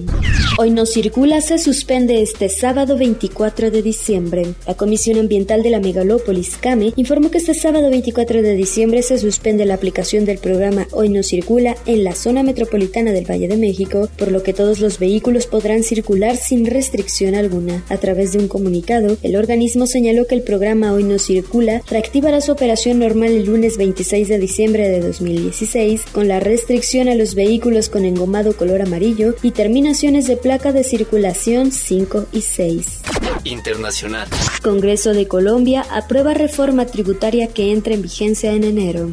Hoy 0.58 0.70
no 0.70 0.86
circula 0.86 1.40
se 1.40 1.58
suspende 1.58 2.22
este 2.22 2.48
sábado 2.48 2.96
24 2.96 3.70
de 3.70 3.82
diciembre. 3.82 4.54
La 4.66 4.74
Comisión 4.74 5.18
Ambiental 5.18 5.62
de 5.62 5.70
la 5.70 5.80
Megalópolis 5.80 6.56
CAME 6.58 6.92
informó 6.96 7.30
que 7.30 7.38
este 7.38 7.54
sábado 7.54 7.90
24 7.90 8.42
de 8.42 8.54
diciembre 8.54 9.02
se 9.02 9.18
suspende 9.18 9.64
la 9.64 9.74
aplicación 9.74 10.24
del 10.24 10.38
programa 10.38 10.86
Hoy 10.92 11.08
no 11.08 11.22
circula 11.22 11.74
en 11.86 12.04
la 12.04 12.14
zona 12.14 12.42
metropolitana 12.42 13.12
del 13.12 13.28
Valle 13.28 13.48
de 13.48 13.56
México, 13.56 14.08
por 14.18 14.30
lo 14.30 14.42
que 14.42 14.52
todos 14.52 14.80
los 14.80 14.98
vehículos 14.98 15.46
podrán 15.46 15.82
circular 15.92 16.38
sin 16.38 16.64
restricción 16.64 17.34
alguna. 17.34 17.84
A 17.90 17.98
través 17.98 18.32
de 18.32 18.38
un 18.38 18.48
comunicado, 18.48 19.18
el 19.22 19.36
organismo 19.36 19.86
señaló 19.86 20.26
que 20.26 20.34
el 20.34 20.40
programa 20.40 20.94
Hoy 20.94 21.04
no 21.04 21.18
circula 21.18 21.82
reactivará 21.90 22.40
su 22.40 22.50
operación 22.50 22.98
normal 22.98 23.32
el 23.32 23.44
lunes 23.44 23.76
26 23.76 24.28
de 24.28 24.38
diciembre 24.38 24.88
de 24.88 25.00
2016 25.00 26.04
con 26.10 26.28
la 26.28 26.40
restricción 26.40 27.08
a 27.08 27.14
los 27.14 27.34
vehículos 27.34 27.90
con 27.90 28.06
engomado 28.06 28.56
color 28.56 28.80
amarillo 28.80 29.34
y 29.42 29.50
terminaciones 29.50 30.26
de 30.26 30.38
placa 30.38 30.72
de 30.72 30.82
circulación 30.82 31.72
5 31.72 32.26
y 32.32 32.40
6. 32.40 33.01
Internacional. 33.44 34.28
Congreso 34.62 35.12
de 35.12 35.26
Colombia 35.26 35.84
aprueba 35.90 36.34
reforma 36.34 36.86
tributaria 36.86 37.48
que 37.48 37.72
entra 37.72 37.94
en 37.94 38.02
vigencia 38.02 38.52
en 38.52 38.64
enero. 38.64 39.10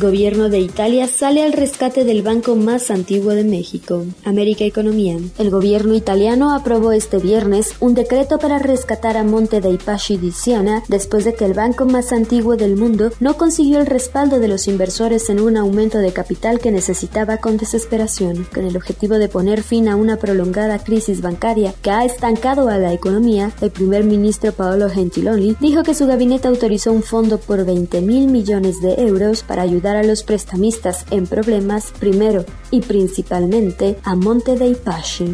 Gobierno 0.00 0.48
de 0.48 0.58
Italia 0.58 1.06
sale 1.06 1.42
al 1.42 1.52
rescate 1.52 2.04
del 2.04 2.22
banco 2.22 2.56
más 2.56 2.90
antiguo 2.90 3.32
de 3.32 3.44
México, 3.44 4.04
América 4.24 4.64
Economía. 4.64 5.18
El 5.38 5.50
gobierno 5.50 5.94
italiano 5.94 6.54
aprobó 6.54 6.92
este 6.92 7.18
viernes 7.18 7.74
un 7.80 7.94
decreto 7.94 8.38
para 8.38 8.58
rescatar 8.58 9.16
a 9.16 9.24
Monte 9.24 9.60
dei 9.60 9.78
Paschi 9.78 10.16
di 10.16 10.32
Siena 10.32 10.82
después 10.88 11.24
de 11.24 11.34
que 11.34 11.44
el 11.44 11.54
banco 11.54 11.86
más 11.86 12.12
antiguo 12.12 12.56
del 12.56 12.76
mundo 12.76 13.12
no 13.20 13.36
consiguió 13.36 13.80
el 13.80 13.86
respaldo 13.86 14.40
de 14.40 14.48
los 14.48 14.66
inversores 14.68 15.30
en 15.30 15.40
un 15.40 15.56
aumento 15.56 15.98
de 15.98 16.12
capital 16.12 16.58
que 16.58 16.72
necesitaba 16.72 17.36
con 17.36 17.56
desesperación. 17.56 18.46
Con 18.52 18.64
el 18.64 18.76
objetivo 18.76 19.18
de 19.18 19.28
poner 19.28 19.62
fin 19.62 19.88
a 19.88 19.96
una 19.96 20.16
prolongada 20.16 20.78
crisis 20.78 21.20
bancaria 21.20 21.74
que 21.82 21.90
ha 21.90 22.04
estancado 22.04 22.68
a 22.68 22.78
la 22.78 22.92
economía, 22.92 23.52
el 23.64 23.70
primer 23.70 24.04
ministro 24.04 24.52
Paolo 24.52 24.88
Gentiloni 24.90 25.56
dijo 25.58 25.82
que 25.82 25.94
su 25.94 26.06
gabinete 26.06 26.48
autorizó 26.48 26.92
un 26.92 27.02
fondo 27.02 27.38
por 27.38 27.64
20 27.64 28.00
mil 28.02 28.28
millones 28.28 28.80
de 28.82 28.94
euros 29.02 29.42
para 29.42 29.62
ayudar 29.62 29.96
a 29.96 30.02
los 30.02 30.22
prestamistas 30.22 31.06
en 31.10 31.26
problemas 31.26 31.92
primero 31.98 32.44
y 32.70 32.82
principalmente 32.82 33.98
a 34.04 34.14
Monte 34.14 34.56
dei 34.56 34.74
Paschi. 34.74 35.32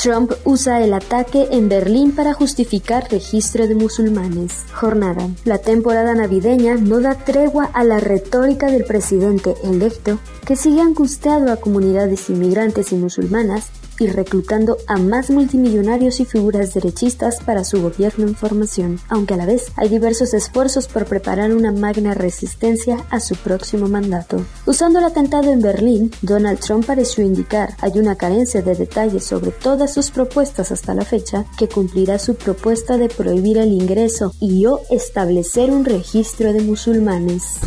Trump 0.00 0.32
usa 0.44 0.84
el 0.84 0.92
ataque 0.92 1.48
en 1.52 1.68
Berlín 1.68 2.14
para 2.14 2.34
justificar 2.34 3.10
registro 3.10 3.66
de 3.66 3.74
musulmanes. 3.74 4.64
Jornada. 4.72 5.28
La 5.44 5.58
temporada 5.58 6.14
navideña 6.14 6.74
no 6.74 7.00
da 7.00 7.14
tregua 7.14 7.70
a 7.72 7.84
la 7.84 8.00
retórica 8.00 8.70
del 8.70 8.84
presidente 8.84 9.54
electo 9.62 10.18
que 10.44 10.56
sigue 10.56 10.80
angustiado 10.80 11.50
a 11.50 11.56
comunidades 11.56 12.28
inmigrantes 12.28 12.92
y 12.92 12.96
musulmanas 12.96 13.70
y 13.98 14.06
reclutando 14.06 14.76
a 14.86 14.96
más 14.96 15.30
multimillonarios 15.30 16.20
y 16.20 16.24
figuras 16.24 16.74
derechistas 16.74 17.38
para 17.44 17.64
su 17.64 17.80
gobierno 17.82 18.26
en 18.26 18.34
formación, 18.34 19.00
aunque 19.08 19.34
a 19.34 19.36
la 19.36 19.46
vez 19.46 19.72
hay 19.76 19.88
diversos 19.88 20.34
esfuerzos 20.34 20.88
por 20.88 21.06
preparar 21.06 21.54
una 21.54 21.72
magna 21.72 22.14
resistencia 22.14 23.04
a 23.10 23.20
su 23.20 23.36
próximo 23.36 23.88
mandato. 23.88 24.44
Usando 24.66 24.98
el 24.98 25.04
atentado 25.04 25.50
en 25.52 25.60
Berlín, 25.60 26.10
Donald 26.22 26.58
Trump 26.60 26.86
pareció 26.86 27.24
indicar 27.24 27.76
hay 27.80 27.98
una 27.98 28.16
carencia 28.16 28.62
de 28.62 28.74
detalles 28.74 29.24
sobre 29.24 29.50
todas 29.50 29.94
sus 29.94 30.10
propuestas 30.10 30.72
hasta 30.72 30.94
la 30.94 31.04
fecha 31.04 31.44
que 31.56 31.68
cumplirá 31.68 32.18
su 32.18 32.34
propuesta 32.34 32.96
de 32.96 33.08
prohibir 33.08 33.58
el 33.58 33.72
ingreso 33.72 34.32
y 34.40 34.66
o 34.66 34.80
establecer 34.90 35.70
un 35.70 35.84
registro 35.84 36.52
de 36.52 36.62
musulmanes. 36.62 37.58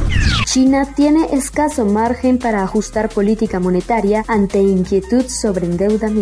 China 0.45 0.93
tiene 0.95 1.25
escaso 1.33 1.85
margen 1.85 2.39
para 2.39 2.63
ajustar 2.63 3.09
política 3.09 3.59
monetaria 3.59 4.23
ante 4.27 4.59
inquietud 4.59 5.25
sobre 5.27 5.65
endeudamiento. 5.65 6.16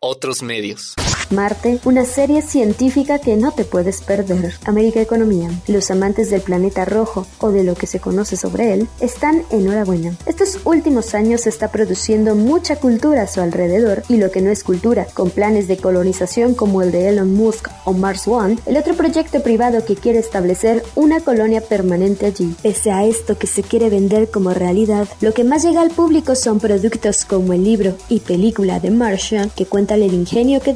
Otros 0.00 0.42
medios. 0.42 0.94
Marte, 1.32 1.80
una 1.84 2.04
serie 2.04 2.42
científica 2.42 3.18
que 3.18 3.36
no 3.36 3.52
te 3.52 3.64
puedes 3.64 4.02
perder. 4.02 4.54
América 4.66 5.00
Economía. 5.00 5.50
Los 5.66 5.90
amantes 5.90 6.30
del 6.30 6.42
planeta 6.42 6.84
rojo 6.84 7.26
o 7.38 7.50
de 7.50 7.64
lo 7.64 7.74
que 7.74 7.86
se 7.86 8.00
conoce 8.00 8.36
sobre 8.36 8.74
él 8.74 8.88
están 9.00 9.42
enhorabuena. 9.50 10.16
Estos 10.26 10.60
últimos 10.64 11.14
años 11.14 11.42
se 11.42 11.48
está 11.48 11.70
produciendo 11.70 12.34
mucha 12.34 12.76
cultura 12.76 13.22
a 13.22 13.26
su 13.26 13.40
alrededor 13.40 14.02
y 14.08 14.18
lo 14.18 14.30
que 14.30 14.42
no 14.42 14.50
es 14.50 14.62
cultura, 14.62 15.06
con 15.14 15.30
planes 15.30 15.68
de 15.68 15.78
colonización 15.78 16.54
como 16.54 16.82
el 16.82 16.92
de 16.92 17.08
Elon 17.08 17.34
Musk 17.34 17.68
o 17.84 17.92
Mars 17.92 18.28
One, 18.28 18.58
el 18.66 18.76
otro 18.76 18.94
proyecto 18.94 19.42
privado 19.42 19.84
que 19.84 19.96
quiere 19.96 20.18
establecer 20.18 20.84
una 20.94 21.20
colonia 21.20 21.62
permanente 21.62 22.26
allí. 22.26 22.54
Pese 22.62 22.90
a 22.90 23.04
esto 23.04 23.38
que 23.38 23.46
se 23.46 23.62
quiere 23.62 23.88
vender 23.88 24.30
como 24.30 24.50
realidad, 24.50 25.08
lo 25.20 25.32
que 25.32 25.44
más 25.44 25.64
llega 25.64 25.80
al 25.80 25.90
público 25.90 26.34
son 26.34 26.60
productos 26.60 27.24
como 27.24 27.52
el 27.52 27.64
libro 27.64 27.96
y 28.08 28.20
película 28.20 28.80
de 28.80 28.90
Martian 28.90 29.50
que 29.50 29.66
cuentan 29.66 30.02
el 30.02 30.12
ingenio 30.12 30.60
que 30.60 30.74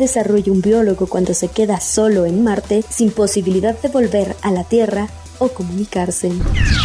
un 0.51 0.61
biólogo 0.61 1.07
cuando 1.07 1.35
se 1.35 1.49
queda 1.49 1.81
solo 1.81 2.27
en 2.27 2.43
Marte 2.43 2.83
sin 2.89 3.11
posibilidad 3.11 3.79
de 3.81 3.89
volver 3.89 4.37
a 4.43 4.51
la 4.51 4.65
Tierra 4.65 5.09
o 5.39 5.49
comunicarse. 5.49 6.33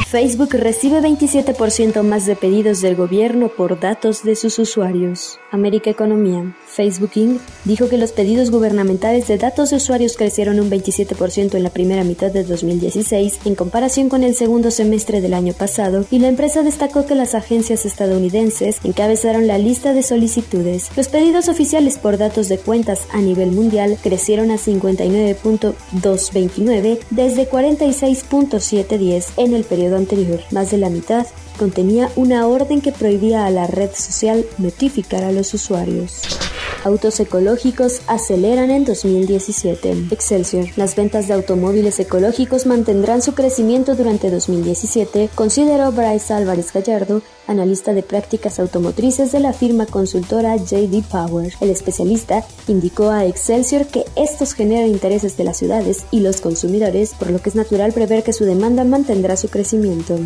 Facebook 0.08 0.54
recibe 0.54 1.02
27% 1.02 2.04
más 2.04 2.26
de 2.26 2.36
pedidos 2.36 2.82
del 2.82 2.96
gobierno 2.96 3.50
por 3.50 3.80
datos 3.80 4.24
de 4.24 4.36
sus 4.36 4.60
usuarios. 4.60 5.40
América 5.52 5.90
Economía. 5.90 6.54
Facebook 6.74 7.12
Inc. 7.16 7.42
dijo 7.66 7.90
que 7.90 7.98
los 7.98 8.12
pedidos 8.12 8.52
gubernamentales 8.52 9.28
de 9.28 9.38
datos 9.38 9.70
de 9.70 9.78
usuarios 9.78 10.18
crecieron 10.18 10.60
un 10.60 10.70
27% 10.70 11.56
en 11.56 11.64
la 11.64 11.70
primera 11.70 12.04
mitad 12.04 12.32
de 12.32 12.44
2016 12.44 13.40
en 13.46 13.56
comparación 13.56 14.10
con 14.10 14.24
el 14.24 14.36
segundo 14.36 14.70
semestre 14.72 15.22
del 15.22 15.34
año 15.34 15.54
pasado 15.54 16.06
y 16.12 16.20
la 16.20 16.28
empresa 16.28 16.64
destacó 16.64 17.06
que 17.06 17.16
las 17.16 17.34
agencias 17.36 17.86
estadounidenses 17.86 18.80
encabezaron 18.84 19.48
la 19.48 19.58
lista 19.58 19.94
de 19.94 20.04
solicitudes. 20.04 20.90
Los 20.96 21.10
pedidos 21.10 21.50
oficiales 21.50 21.98
por 21.98 22.18
datos 22.18 22.48
de 22.50 22.58
cuentas 22.58 23.02
a 23.12 23.20
nivel 23.20 23.52
mundial 23.52 23.98
crecieron 24.02 24.52
a 24.52 24.56
59.229 24.56 27.00
desde 27.10 27.48
46. 27.48 28.22
710 28.22 29.34
en 29.38 29.54
el 29.54 29.64
periodo 29.64 29.98
anterior. 29.98 30.40
Más 30.52 30.72
de 30.72 30.78
la 30.78 30.90
mitad 30.90 31.28
contenía 31.62 32.10
una 32.16 32.48
orden 32.48 32.82
que 32.82 32.92
prohibía 32.92 33.46
a 33.46 33.52
la 33.52 33.68
red 33.68 33.92
social 33.94 34.48
notificar 34.58 35.24
a 35.24 35.32
los 35.32 35.54
usuarios. 35.54 36.24
Autos 36.84 37.20
ecológicos 37.20 38.02
aceleran 38.08 38.72
en 38.72 38.84
2017. 38.84 40.08
Excelsior. 40.10 40.66
Las 40.76 40.96
ventas 40.96 41.28
de 41.28 41.36
automóviles 41.36 42.00
ecológicos 42.00 42.66
mantendrán 42.66 43.22
su 43.22 43.36
crecimiento 43.36 43.94
durante 43.94 44.32
2017, 44.32 45.30
consideró 45.36 45.92
Bryce 45.92 46.34
Álvarez 46.34 46.74
Gallardo, 46.74 47.22
analista 47.46 47.94
de 47.94 48.02
prácticas 48.02 48.60
automotrices 48.60 49.32
de 49.32 49.42
la 49.42 49.54
firma 49.54 49.86
consultora 49.86 50.56
JD 50.56 51.04
Power. 51.12 51.54
El 51.62 51.70
especialista 51.70 52.44
indicó 52.68 53.12
a 53.12 53.26
Excelsior 53.26 53.86
que 53.86 54.06
estos 54.16 54.54
generan 54.54 54.90
intereses 54.90 55.38
de 55.38 55.44
las 55.44 55.58
ciudades 55.58 56.06
y 56.10 56.22
los 56.22 56.42
consumidores, 56.42 57.14
por 57.14 57.30
lo 57.30 57.40
que 57.40 57.50
es 57.50 57.56
natural 57.56 57.94
prever 57.94 58.24
que 58.24 58.34
su 58.34 58.46
demanda 58.46 58.84
mantendrá 58.84 59.38
su 59.38 59.50
crecimiento. 59.50 60.18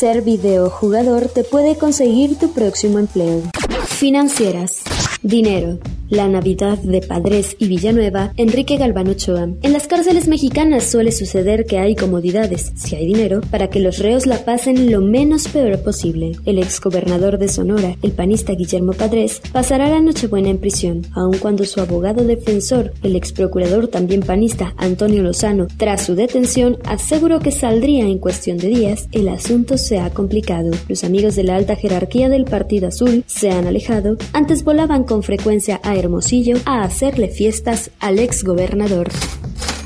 Ser 0.00 0.22
videojugador 0.22 1.28
te 1.28 1.44
puede 1.44 1.76
conseguir 1.76 2.38
tu 2.38 2.52
próximo 2.52 2.98
empleo. 2.98 3.42
Financieras. 3.86 4.80
Dinero. 5.22 5.78
La 6.10 6.28
Navidad 6.28 6.76
de 6.78 7.02
Padres 7.02 7.54
y 7.60 7.68
Villanueva, 7.68 8.32
Enrique 8.36 8.76
Galván 8.76 9.08
Ochoa. 9.08 9.48
En 9.62 9.72
las 9.72 9.86
cárceles 9.86 10.26
mexicanas 10.26 10.82
suele 10.82 11.12
suceder 11.12 11.66
que 11.66 11.78
hay 11.78 11.94
comodidades, 11.94 12.72
si 12.74 12.96
hay 12.96 13.06
dinero, 13.06 13.40
para 13.48 13.70
que 13.70 13.78
los 13.78 13.98
reos 13.98 14.26
la 14.26 14.44
pasen 14.44 14.90
lo 14.90 15.00
menos 15.00 15.46
peor 15.46 15.80
posible. 15.84 16.32
El 16.46 16.58
exgobernador 16.58 17.38
de 17.38 17.46
Sonora, 17.46 17.96
el 18.02 18.10
panista 18.10 18.54
Guillermo 18.54 18.92
Padres, 18.92 19.40
pasará 19.52 19.88
la 19.88 20.00
Nochebuena 20.00 20.48
en 20.50 20.58
prisión, 20.58 21.06
aun 21.14 21.38
cuando 21.38 21.64
su 21.64 21.80
abogado 21.80 22.24
defensor, 22.24 22.92
el 23.04 23.14
exprocurador 23.14 23.86
también 23.86 24.22
panista 24.22 24.74
Antonio 24.78 25.22
Lozano, 25.22 25.68
tras 25.76 26.02
su 26.02 26.16
detención, 26.16 26.78
aseguró 26.86 27.38
que 27.38 27.52
saldría 27.52 28.04
en 28.04 28.18
cuestión 28.18 28.58
de 28.58 28.66
días, 28.66 29.08
el 29.12 29.28
asunto 29.28 29.78
se 29.78 30.00
ha 30.00 30.10
complicado. 30.10 30.72
Los 30.88 31.04
amigos 31.04 31.36
de 31.36 31.44
la 31.44 31.54
alta 31.54 31.76
jerarquía 31.76 32.28
del 32.28 32.46
Partido 32.46 32.88
Azul 32.88 33.22
se 33.28 33.50
han 33.50 33.68
alejado, 33.68 34.16
antes 34.32 34.64
volaban 34.64 35.04
con 35.04 35.22
frecuencia 35.22 35.80
a 35.84 35.99
Hermosillo 36.00 36.56
a 36.64 36.82
hacerle 36.82 37.28
fiestas 37.28 37.90
al 38.00 38.18
ex 38.18 38.42
gobernador. 38.42 39.08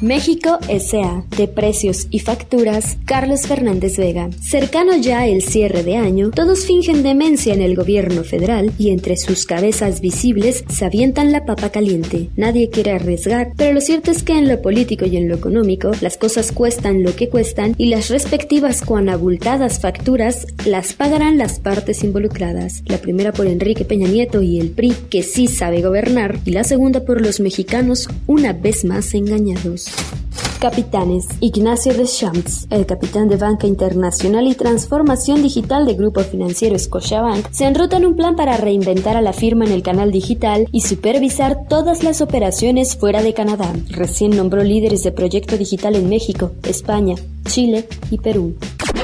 México 0.01 0.59
S.A. 0.69 1.25
De 1.37 1.49
precios 1.49 2.07
y 2.11 2.19
facturas, 2.19 2.99
Carlos 3.05 3.43
Fernández 3.43 3.97
Vega. 3.97 4.31
Cercano 4.41 4.97
ya 4.97 5.27
el 5.27 5.43
cierre 5.43 5.83
de 5.83 5.97
año, 5.97 6.31
todos 6.31 6.67
fingen 6.67 7.03
demencia 7.03 7.55
en 7.55 7.63
el 7.63 7.75
gobierno 7.75 8.25
federal 8.25 8.73
y 8.79 8.91
entre 8.91 9.17
sus 9.17 9.47
cabezas 9.47 10.01
visibles 10.01 10.65
se 10.69 10.85
avientan 10.85 11.33
la 11.33 11.45
papa 11.45 11.71
caliente. 11.71 12.31
Nadie 12.37 12.71
quiere 12.71 12.93
arriesgar, 12.93 13.53
pero 13.57 13.73
lo 13.73 13.81
cierto 13.81 14.11
es 14.11 14.23
que 14.23 14.37
en 14.37 14.49
lo 14.49 14.61
político 14.61 15.07
y 15.07 15.17
en 15.17 15.29
lo 15.29 15.37
económico, 15.37 15.93
las 16.01 16.17
cosas 16.17 16.53
cuestan 16.53 17.03
lo 17.03 17.15
que 17.15 17.29
cuestan 17.29 17.75
y 17.79 17.87
las 17.87 18.11
respectivas 18.11 18.83
cuan 18.83 19.09
abultadas 19.09 19.81
facturas 19.81 20.47
las 20.65 20.93
pagarán 20.93 21.39
las 21.39 21.61
partes 21.61 22.05
involucradas. 22.05 22.83
La 22.87 22.99
primera 22.99 23.33
por 23.33 23.47
Enrique 23.47 23.85
Peña 23.85 24.09
Nieto 24.09 24.43
y 24.43 24.59
el 24.59 24.71
PRI, 24.71 24.95
que 25.11 25.23
sí 25.23 25.47
sabe 25.47 25.83
gobernar, 25.83 26.39
y 26.45 26.51
la 26.51 26.65
segunda 26.65 27.05
por 27.05 27.21
los 27.21 27.41
mexicanos, 27.41 28.09
una 28.27 28.53
vez 28.53 28.85
más 28.85 29.15
engañados. 29.15 29.84
Capitanes. 30.65 31.27
Ignacio 31.41 31.93
Deschamps, 31.93 32.67
el 32.71 32.87
capitán 32.87 33.29
de 33.29 33.37
Banca 33.37 33.67
Internacional 33.67 34.47
y 34.47 34.55
Transformación 34.55 35.43
Digital 35.43 35.85
de 35.85 35.93
Grupo 35.93 36.21
Financiero 36.21 36.79
Scotiabank, 36.79 37.51
se 37.51 37.67
enruta 37.67 37.99
en 37.99 38.07
un 38.07 38.17
plan 38.17 38.35
para 38.35 38.57
reinventar 38.57 39.17
a 39.17 39.21
la 39.21 39.35
firma 39.35 39.67
en 39.67 39.73
el 39.73 39.83
canal 39.83 40.11
digital 40.11 40.67
y 40.73 40.81
supervisar 40.81 41.67
todas 41.69 42.03
las 42.03 42.23
operaciones 42.23 42.97
fuera 42.97 43.23
de 43.23 43.35
Canadá. 43.35 43.71
Recién 43.91 44.35
nombró 44.35 44.65
líderes 44.65 45.03
de 45.03 45.13
proyecto 45.13 45.59
digital 45.59 45.97
en 45.97 46.09
México, 46.09 46.53
España, 46.63 47.17
Chile 47.45 47.87
y 48.11 48.17
Perú. 48.17 48.55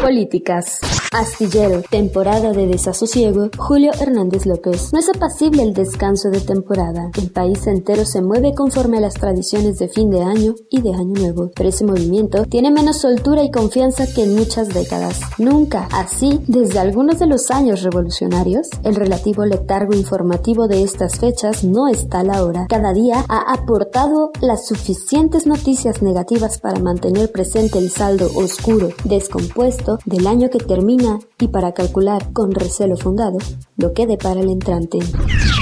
Políticas. 0.00 0.80
Astillero, 1.12 1.82
temporada 1.90 2.52
de 2.52 2.68
desasosiego, 2.68 3.50
Julio 3.58 3.90
Hernández 4.00 4.46
López. 4.46 4.92
No 4.92 5.00
es 5.00 5.08
apacible 5.08 5.64
el 5.64 5.74
descanso 5.74 6.30
de 6.30 6.40
temporada. 6.40 7.10
El 7.18 7.32
país 7.32 7.66
entero 7.66 8.04
se 8.04 8.22
mueve 8.22 8.54
conforme 8.54 8.98
a 8.98 9.00
las 9.00 9.14
tradiciones 9.14 9.78
de 9.78 9.88
fin 9.88 10.08
de 10.10 10.22
año 10.22 10.54
y 10.70 10.82
de 10.82 10.94
año 10.94 11.12
nuevo, 11.14 11.50
pero 11.56 11.68
ese 11.68 11.84
movimiento 11.84 12.44
tiene 12.44 12.70
menos 12.70 12.98
soltura 12.98 13.42
y 13.42 13.50
confianza 13.50 14.06
que 14.06 14.22
en 14.22 14.36
muchas 14.36 14.68
décadas. 14.68 15.18
Nunca, 15.36 15.88
así, 15.90 16.44
desde 16.46 16.78
algunos 16.78 17.18
de 17.18 17.26
los 17.26 17.50
años 17.50 17.82
revolucionarios, 17.82 18.68
el 18.84 18.94
relativo 18.94 19.44
letargo 19.44 19.94
informativo 19.94 20.68
de 20.68 20.84
estas 20.84 21.18
fechas 21.18 21.64
no 21.64 21.88
está 21.88 22.20
a 22.20 22.24
la 22.24 22.44
hora. 22.44 22.66
Cada 22.68 22.92
día 22.92 23.24
ha 23.28 23.52
aportado 23.52 24.30
las 24.40 24.68
suficientes 24.68 25.44
noticias 25.44 26.02
negativas 26.02 26.60
para 26.60 26.78
mantener 26.78 27.32
presente 27.32 27.80
el 27.80 27.90
saldo 27.90 28.30
oscuro, 28.36 28.90
descompuesto 29.02 29.98
del 30.04 30.28
año 30.28 30.50
que 30.50 30.58
termina 30.58 30.99
Luna 31.00 31.18
y 31.40 31.48
para 31.48 31.72
calcular 31.72 32.32
con 32.32 32.52
recelo 32.52 32.96
fundado 32.96 33.38
lo 33.76 33.92
que 33.92 34.06
depara 34.06 34.40
el 34.40 34.50
entrante. 34.50 34.98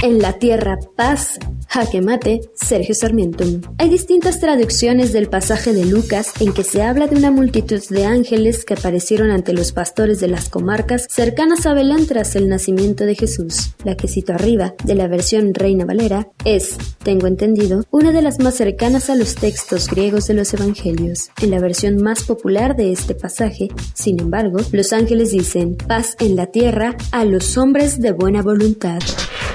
En 0.03 0.19
la 0.19 0.33
tierra 0.33 0.77
paz, 0.95 1.39
jaque 1.67 2.01
mate, 2.01 2.41
Sergio 2.53 2.95
Sarmiento. 2.95 3.45
Hay 3.77 3.89
distintas 3.89 4.39
traducciones 4.39 5.13
del 5.13 5.29
pasaje 5.29 5.71
de 5.73 5.85
Lucas 5.85 6.33
en 6.39 6.51
que 6.51 6.63
se 6.63 6.81
habla 6.81 7.07
de 7.07 7.15
una 7.15 7.31
multitud 7.31 7.81
de 7.89 8.05
ángeles 8.05 8.65
que 8.65 8.73
aparecieron 8.73 9.29
ante 9.29 9.53
los 9.53 9.71
pastores 9.71 10.19
de 10.19 10.27
las 10.27 10.49
comarcas 10.49 11.05
cercanas 11.09 11.65
a 11.65 11.73
Belén 11.73 12.07
tras 12.07 12.35
el 12.35 12.49
nacimiento 12.49 13.05
de 13.05 13.15
Jesús. 13.15 13.73
La 13.83 13.95
que 13.95 14.07
cito 14.07 14.33
arriba, 14.33 14.73
de 14.83 14.95
la 14.95 15.07
versión 15.07 15.53
Reina 15.53 15.85
Valera, 15.85 16.29
es, 16.43 16.75
tengo 17.03 17.27
entendido, 17.27 17.85
una 17.91 18.11
de 18.11 18.21
las 18.21 18.39
más 18.39 18.55
cercanas 18.55 19.09
a 19.09 19.15
los 19.15 19.35
textos 19.35 19.87
griegos 19.87 20.27
de 20.27 20.33
los 20.33 20.53
evangelios. 20.53 21.29
En 21.41 21.51
la 21.51 21.59
versión 21.59 22.01
más 22.01 22.23
popular 22.23 22.75
de 22.75 22.91
este 22.91 23.15
pasaje, 23.15 23.69
sin 23.93 24.19
embargo, 24.19 24.57
los 24.71 24.91
ángeles 24.91 25.31
dicen 25.31 25.68
paz 25.75 26.15
en 26.19 26.35
la 26.35 26.47
tierra 26.47 26.95
a 27.11 27.25
los 27.25 27.57
hombres 27.57 27.99
de 27.99 28.11
buena 28.11 28.41
voluntad. 28.41 28.99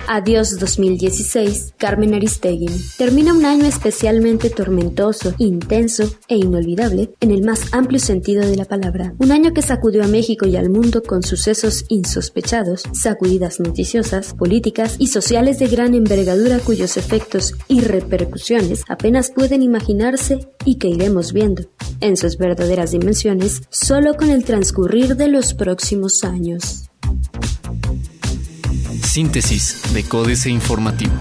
Adiós 0.06 0.58
2016, 0.58 1.74
Carmen 1.78 2.12
Aristegui. 2.12 2.68
Termina 2.98 3.32
un 3.32 3.46
año 3.46 3.64
especialmente 3.64 4.50
tormentoso, 4.50 5.34
intenso 5.38 6.04
e 6.28 6.36
inolvidable 6.36 7.14
en 7.20 7.30
el 7.30 7.42
más 7.42 7.72
amplio 7.72 7.98
sentido 7.98 8.46
de 8.46 8.56
la 8.56 8.66
palabra. 8.66 9.14
Un 9.18 9.32
año 9.32 9.54
que 9.54 9.62
sacudió 9.62 10.04
a 10.04 10.08
México 10.08 10.46
y 10.46 10.56
al 10.56 10.68
mundo 10.68 11.02
con 11.02 11.22
sucesos 11.22 11.86
insospechados, 11.88 12.82
sacudidas 12.92 13.60
noticiosas, 13.60 14.34
políticas 14.34 14.96
y 14.98 15.06
sociales 15.06 15.58
de 15.58 15.68
gran 15.68 15.94
envergadura 15.94 16.58
cuyos 16.58 16.98
efectos 16.98 17.54
y 17.66 17.80
repercusiones 17.80 18.84
apenas 18.88 19.30
pueden 19.30 19.62
imaginarse 19.62 20.50
y 20.66 20.76
que 20.76 20.88
iremos 20.88 21.32
viendo 21.32 21.62
en 22.00 22.16
sus 22.16 22.36
verdaderas 22.36 22.92
dimensiones 22.92 23.62
solo 23.70 24.14
con 24.14 24.30
el 24.30 24.44
transcurrir 24.44 25.16
de 25.16 25.28
los 25.28 25.54
próximos 25.54 26.24
años. 26.24 26.90
Síntesis 29.02 29.82
de 29.92 30.02
Códice 30.02 30.50
Informativo. 30.50 31.12